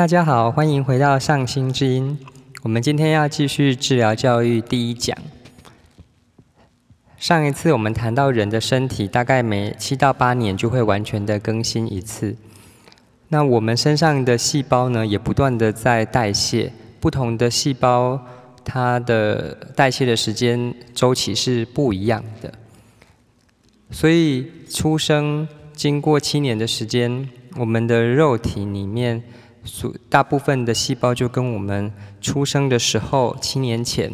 [0.00, 2.18] 大家好，欢迎回到上心之音。
[2.62, 5.14] 我们今天要继续治疗教育第一讲。
[7.18, 12.34] 上一次我们谈到人的身体大概每七到八年就会完全的更新一次。
[13.28, 16.72] 那我们身上的细胞呢，也不断的在代谢。
[16.98, 18.18] 不同的细胞，
[18.64, 22.50] 它的代谢的时间周期是不一样的。
[23.90, 29.22] 所以出生经过七年的时间，我们的肉体里面。
[29.62, 34.10] 所大部分的细胞就跟我们出生的时候七年前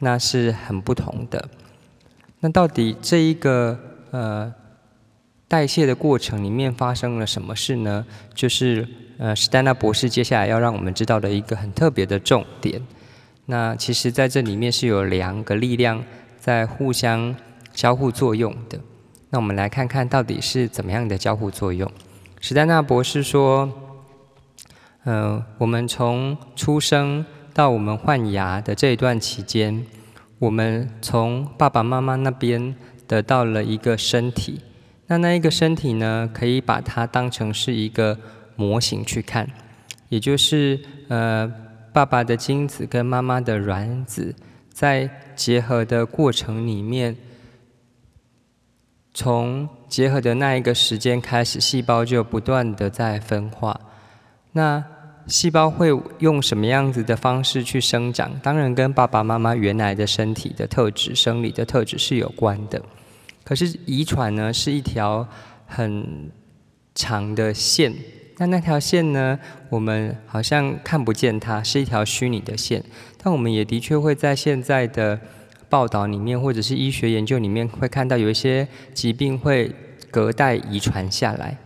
[0.00, 1.48] 那是很不同的。
[2.40, 3.78] 那到底这一个
[4.10, 4.52] 呃
[5.48, 8.04] 代谢的过程里面发生了什么事呢？
[8.34, 8.86] 就是
[9.16, 12.82] 呃史丹纳博士接下来要让我们知道的一个很特别的重点。
[13.46, 16.04] 那其实在这里面是有两个力量
[16.38, 17.34] 在互相
[17.72, 18.78] 交互作用的。
[19.30, 21.90] 那我们来看看到底是怎么样的交互作用。
[22.40, 23.72] 史丹纳博士说。
[25.06, 27.24] 呃，我们从出生
[27.54, 29.86] 到我们换牙的这一段期间，
[30.40, 32.74] 我们从爸爸妈妈那边
[33.06, 34.60] 得到了一个身体。
[35.06, 38.18] 那那一个身体呢，可以把它当成是一个
[38.56, 39.48] 模型去看，
[40.08, 41.48] 也就是呃，
[41.92, 44.34] 爸爸的精子跟妈妈的卵子
[44.72, 47.16] 在结合的过程里面，
[49.14, 53.80] 从结合的那一个时间开始，细胞就不断的在分化。
[54.50, 54.82] 那
[55.26, 55.88] 细胞会
[56.20, 58.30] 用什么样子的方式去生长？
[58.42, 62.80] 当然跟爸爸妈妈原来的身体的特质、生理的特质是有关的。
[63.42, 65.26] 可是遗传呢，是一条
[65.66, 66.30] 很
[66.94, 67.92] 长的线。
[68.38, 69.38] 那那条线呢，
[69.68, 72.84] 我们好像看不见它，是一条虚拟的线。
[73.20, 75.18] 但我们也的确会在现在的
[75.68, 79.72] 报道里面，或者是医学研究里面，会看到有一些疾病会
[80.10, 81.56] 隔代遗传下来。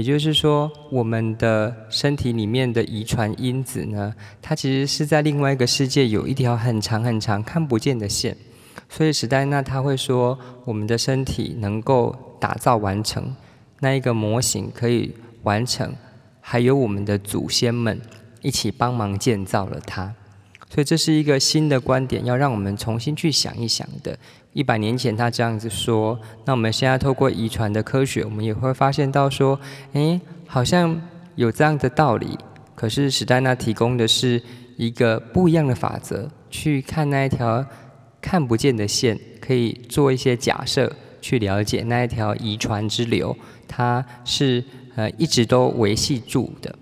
[0.00, 8.34] 也就是说，我们的身体里面的遗传因子呢，它其实是在另外一个世界有一条很长很长看不见的线。
[8.88, 13.36] 所以史黛娜他会说，我们的身体能够打造完成
[13.80, 15.92] 那一个模型可以完成，
[16.40, 18.00] 还有我们的祖先们
[18.40, 20.14] 一起帮忙建造了它。
[20.72, 24.16] 所以这是一个新的观点，要让我们重新去想一想的。
[24.52, 29.58] 一百年前他这样子说，那我们现在透过遗传的科学，我们也会发现到说，
[29.94, 31.00] 诶，好像
[31.34, 32.38] 有这样的道理。
[32.76, 34.40] 可是史黛纳提供的是
[34.76, 37.66] 一个不一样的法则，去看那一条
[38.20, 44.64] 看不见的线，可以做一些假设，去了解那一条遗传之流，它是
[44.94, 46.74] 呃一直都维系住的。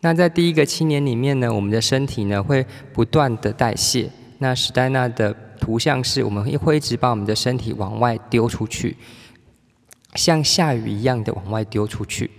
[0.00, 4.10] 那在第一个七年里面呢，我们的身体呢会不断的代谢。
[4.38, 8.96] 那史黛娜的图像是，我们会一直把我们的身体往外丢出去，
[10.14, 12.30] 像下雨一样的往外丢出去。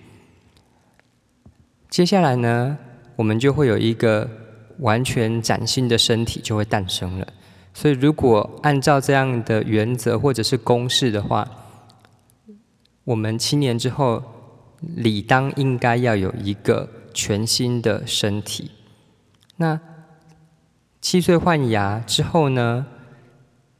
[1.88, 2.77] 接下来呢，
[3.16, 4.28] 我们就会有一个
[4.79, 7.28] 完全崭新的身体就会诞生了。
[7.73, 11.47] 所以，如果按照这样的原则或者是公式的话，
[13.03, 14.23] 我们七年之后，
[14.81, 16.89] 理当应该要有一个。
[17.13, 18.71] 全新的身体。
[19.57, 19.77] 那
[21.01, 22.85] 七岁换牙之后呢？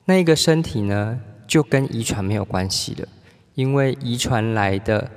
[0.03, 1.17] 那个身体呢，
[1.47, 3.07] 就跟遗传没有关系了，
[3.56, 5.09] 因为遗传来的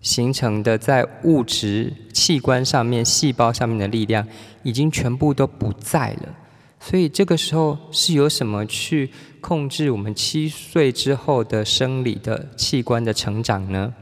[0.00, 4.26] 形成的在物质器官上面、细胞上面的力量，
[4.64, 6.34] 已经全部都不在了。
[6.80, 9.08] 所以这个时候是由什么去
[9.40, 13.94] 控制我们七岁之后的生理的器官的成长呢？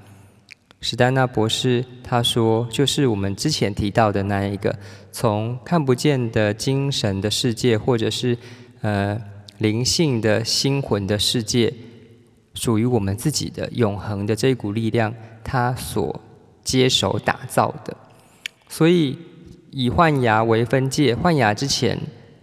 [0.81, 4.79] 史丹纳博士他说：“就是我们之前提到的那一个，
[5.11, 8.39] 从看不见的精神的世界，或者是
[8.81, 9.21] 呃
[9.59, 11.75] 灵性的心魂的世界，
[12.55, 15.13] 属于我们自己的永恒的这一股力量，
[15.43, 16.21] 它所
[16.63, 17.97] 接手打造的。
[18.69, 19.19] 所以
[19.73, 21.99] 以换牙为分界，换牙之前，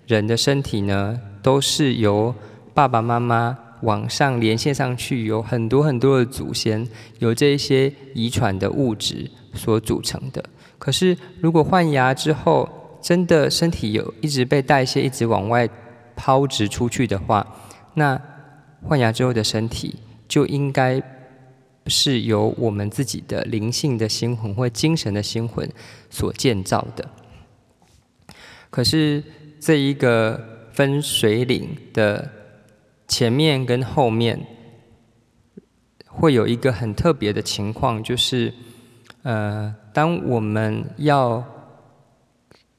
[0.08, 2.36] 人的身体呢，都是由
[2.74, 6.88] 爸爸妈妈。”往上连线上去，有很多很多的祖先，
[7.20, 10.44] 有这一些遗传的物质所组成的。
[10.80, 15.70] 可是，如果换牙之后，真的身体有一直被代谢，一直往外
[16.16, 17.46] 抛掷出去的话，
[17.94, 18.20] 那
[18.82, 19.96] 换牙之后的身体
[20.28, 21.02] 就应该
[21.88, 25.70] 是由我们自己的灵性的心魂或精神的心魂
[26.10, 27.08] 所建造的。
[28.70, 29.24] 可是，
[29.60, 32.32] 这一个分水岭的。
[33.08, 34.40] 前面跟后面
[36.08, 38.54] 会有一个很特别的情况，就是，
[39.24, 41.44] 呃，当我们要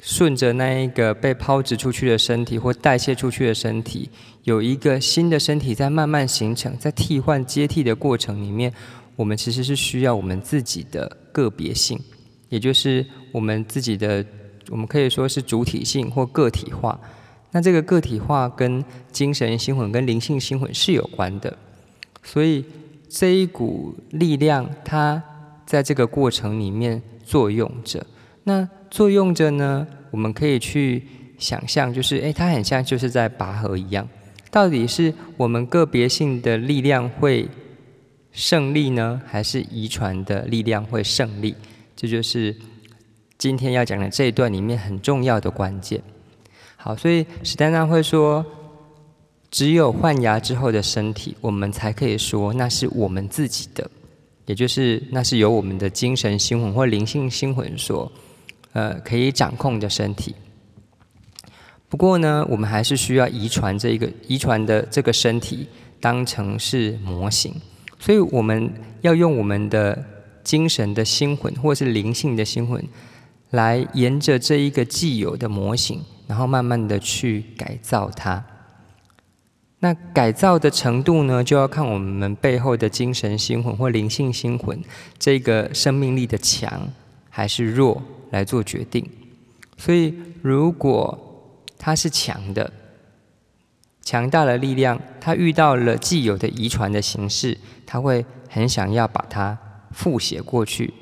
[0.00, 4.10] 顺着那一个被抛掷出去的身体或代谢出去的身体，
[4.42, 8.72] 有一个新的身体在慢慢形成，在替换接替的过程里面，
[9.16, 11.98] 我们其实是需要我们自己的个别性，
[12.48, 14.24] 也就是我们自己的，
[14.70, 16.98] 我们可以说是主体性或个体化。
[17.52, 21.56] 那这个个体化跟精神心魂跟灵性心魂是有关的，
[22.22, 22.64] 所以
[23.08, 25.22] 这一股力量它
[25.64, 28.04] 在这个过程里面作用着。
[28.44, 31.02] 那作用着呢，我们可以去
[31.38, 34.06] 想象，就是诶，它很像就是在拔河一样。
[34.50, 37.48] 到底是我们个别性的力量会
[38.32, 41.54] 胜利呢，还是遗传的力量会胜利？
[41.94, 42.54] 这就是
[43.38, 46.02] 今天要讲的这一段里面很重要的关键。
[46.86, 48.46] 好，所以史丹纳会说，
[49.50, 53.90] 只有换牙之后的身体，我们才可以说那是我们自己的，
[54.44, 58.12] 也就是那是由我们的精神心魂或灵性心魂所，
[58.72, 60.32] 呃，可以掌控的身体。
[61.88, 65.66] 不过呢，我们还是需要遗传这一个遗传的这个身体
[66.00, 67.52] 当成是模型，
[67.98, 70.00] 所以我们要用我们的
[70.44, 72.80] 精神的心魂或是灵性的心魂，
[73.50, 76.00] 来沿着这一个既有的模型。
[76.26, 78.44] 然后慢慢的去改造它。
[79.78, 84.82] 那改造的程度呢，就要看我们背后的精神心魂或灵性心魂
[85.18, 86.88] 这个生命力的强
[87.28, 89.08] 还是弱来做决定。
[89.76, 91.16] 所以，如果
[91.78, 92.72] 它是强的、
[94.02, 99.56] 强大的力量，它遇到了既有的遗传的形式，它会很想要把它
[99.92, 100.94] 复写过去，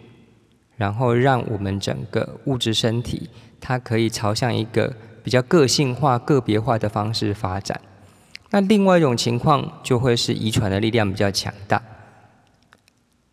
[0.77, 3.31] 然后让我们整个物质身体，
[3.61, 4.93] 它可以朝向一个。
[5.25, 7.81] 比较个性化、个别化的方式发展。
[8.51, 11.83] 那另外一种情况就会是遗传的力量比较强大。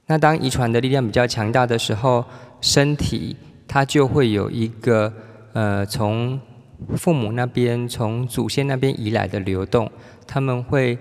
[0.07, 2.23] 那当遗传的力量比较强大的时候，
[2.61, 3.35] 身体
[3.67, 5.11] 它就会有一个
[5.51, 6.39] 呃从
[6.95, 9.91] 父母那边、从祖先那边移来的流动，
[10.25, 10.97] 他们会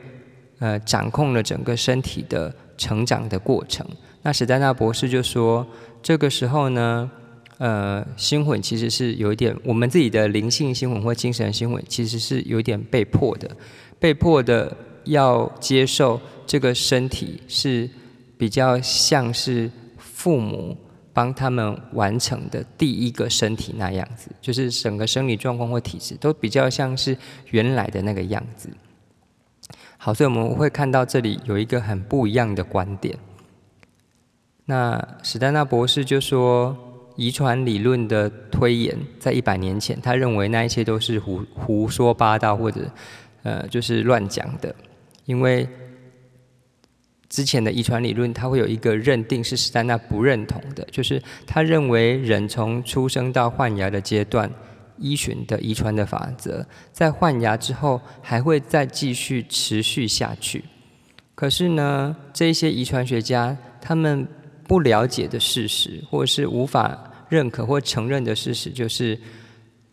[0.58, 3.86] 呃掌控了整个身体的成长的过程。
[4.22, 5.64] 那史丹纳博士就说，
[6.02, 7.10] 这个时候呢。
[7.60, 13.54] 呃，心魂其实是有一点，我们自己的灵性心魂或精神心魂，其实是有一点被迫的，
[13.98, 14.74] 被迫的
[15.04, 17.86] 要接受这个身体是
[18.38, 20.74] 比较像是父母
[21.12, 27.14] 帮他们完成的第一个身体那样子，就是整个生理状况或体质都比较像是
[27.50, 28.70] 原来的那个样子。
[29.98, 33.18] 好，所以我们会看到这里有一个很不一样的观点。
[34.64, 36.74] 那史丹纳博士就说。
[37.16, 42.90] 遗传理论的推演，在一百年前，他认为那一切都是胡胡说八道或者
[43.42, 44.74] 呃就是乱讲的，
[45.26, 45.68] 因为
[47.28, 54.50] 之前的遗传理论，他会有一个认定是史丹纳不认同的，就是他认为人从出生到换牙的阶段，
[54.98, 60.64] 依循的遗传的法则，在换牙之后还会再继续持续下去。
[61.34, 64.26] 可是呢，这些遗传学家他们
[64.70, 66.96] 不了解的事实，或者是无法。
[67.28, 69.16] 认可或承认的事实就是，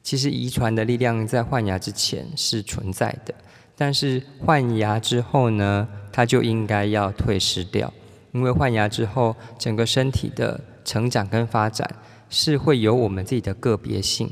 [0.01, 3.35] 其实遗传的力量在换牙之前是存在的，
[3.75, 7.93] 但是换牙之后呢，它就应该要退失掉，
[8.31, 11.87] 因为换牙之后，整个身体的成长跟发展
[12.27, 14.31] 是会有我们自己的个别性，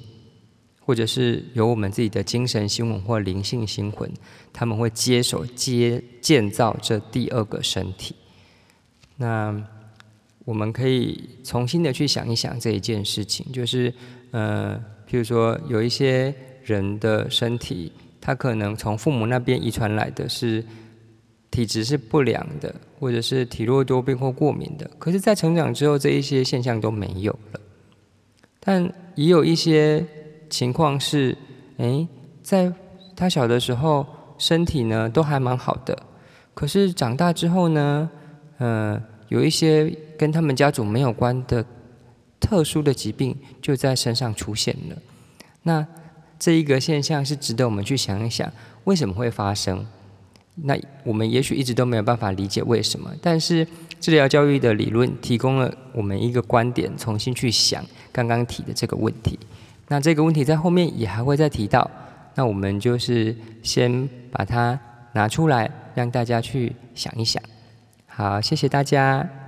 [0.79, 4.11] 或者是有我们自己的精神心魂或灵性心魂，
[4.51, 8.15] 他们会接手接建造这第二个身体，
[9.17, 9.63] 那。
[10.45, 13.91] 我们可以重新的去想一想这一件事情，就是，
[14.29, 14.77] 呃，
[15.09, 16.33] 譬如说有一些
[16.63, 20.63] 人的身体，他可能从父母那边遗传来的是
[21.49, 27.59] 体质是不良的，或者是体弱多病或过敏的，可是，在成长之后，这一些现象都没有了。
[28.59, 28.83] 但
[29.15, 30.05] 也有一些
[30.49, 31.35] 情况是，
[31.77, 32.07] 诶，
[32.43, 32.71] 在
[33.15, 34.05] 他小的时候，
[34.37, 35.97] 身体呢都还蛮好的，
[36.53, 38.07] 可是长大之后呢，
[38.59, 39.01] 呃。
[39.29, 41.65] 有一些跟他们家族没有关的
[42.39, 44.97] 特殊的疾病就在身上出现了。
[45.63, 45.85] 那
[46.37, 48.51] 这一个现象是值得我们去想一想，
[48.83, 49.85] 为什么会发生？
[50.55, 53.11] 那我们也许一直都没有办法理解为什么。
[53.21, 53.67] 但是
[53.99, 59.37] 治疗教育的理论提供了我们一个观点，重新去想刚刚提的这个问题。
[59.87, 61.89] 那这个问题在后面也还会再提到。
[62.35, 64.79] 那我们就是先把它
[65.13, 67.41] 拿出来，让大家去想一想。
[68.07, 69.44] 好，谢谢大家。